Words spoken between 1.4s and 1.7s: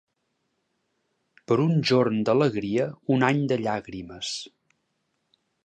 Per